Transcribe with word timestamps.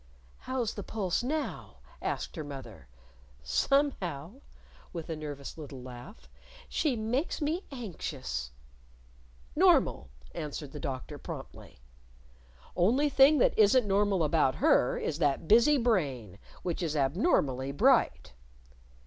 "How's 0.47 0.73
the 0.73 0.81
pulse 0.81 1.21
now?" 1.21 1.77
asked 2.01 2.35
her 2.35 2.43
mother. 2.43 2.87
"Somehow" 3.43 4.41
with 4.91 5.11
a 5.11 5.15
nervous 5.15 5.59
little 5.59 5.79
laugh 5.79 6.27
"she 6.67 6.95
makes 6.95 7.39
me 7.39 7.65
anxious." 7.71 8.49
"Normal," 9.55 10.09
answered 10.33 10.71
the 10.71 10.79
Doctor 10.79 11.19
promptly. 11.19 11.81
"Only 12.75 13.09
thing 13.09 13.37
that 13.37 13.53
isn't 13.59 13.85
normal 13.85 14.23
about 14.23 14.55
her 14.55 14.97
is 14.97 15.19
that 15.19 15.47
busy 15.47 15.77
brain, 15.77 16.39
which 16.63 16.81
is 16.81 16.95
abnormally 16.95 17.71
bright." 17.71 18.33